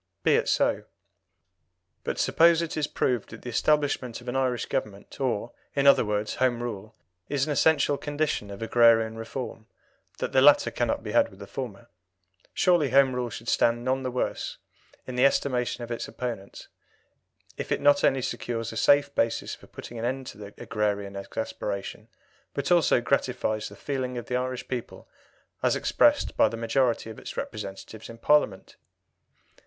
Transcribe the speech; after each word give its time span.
Be 0.23 0.33
it 0.33 0.49
so. 0.49 0.85
But 2.03 2.17
suppose 2.17 2.63
it 2.63 2.71
to 2.71 2.81
be 2.81 2.89
proved 2.91 3.29
that 3.29 3.43
the 3.43 3.49
establishment 3.51 4.19
of 4.19 4.27
an 4.27 4.35
Irish 4.35 4.65
Government, 4.65 5.21
or, 5.21 5.51
in 5.75 5.85
other 5.85 6.03
words, 6.03 6.37
Home 6.37 6.63
Rule, 6.63 6.95
is 7.29 7.45
an 7.45 7.51
essential 7.51 7.99
condition 7.99 8.49
of 8.49 8.63
agrarian 8.63 9.15
reform 9.15 9.67
that 10.17 10.31
the 10.31 10.41
latter 10.41 10.71
cannot 10.71 11.03
be 11.03 11.11
had 11.11 11.29
without 11.29 11.37
the 11.37 11.45
former 11.53 11.87
surely 12.51 12.89
Home 12.89 13.13
Rule 13.13 13.29
should 13.29 13.47
stand 13.47 13.85
none 13.85 14.01
the 14.01 14.09
worse 14.09 14.57
in 15.05 15.17
the 15.17 15.23
estimation 15.25 15.83
of 15.83 15.91
its 15.91 16.07
opponents 16.07 16.67
if 17.55 17.71
it 17.71 17.79
not 17.79 18.03
only 18.03 18.23
secures 18.23 18.71
a 18.71 18.77
safe 18.77 19.13
basis 19.13 19.53
for 19.53 19.67
putting 19.67 19.99
an 19.99 20.05
end 20.05 20.25
to 20.25 20.51
agrarian 20.57 21.15
exasperation, 21.15 22.07
but 22.55 22.71
also 22.71 23.01
gratifies 23.01 23.69
the 23.69 23.75
feeling 23.75 24.17
of 24.17 24.25
the 24.25 24.35
Irish 24.35 24.67
people 24.67 25.07
as 25.61 25.75
expressed 25.75 26.35
by 26.35 26.49
the 26.49 26.57
majority 26.57 27.11
of 27.11 27.19
its 27.19 27.37
representatives 27.37 28.09
in 28.09 28.17
Parliament? 28.17 28.77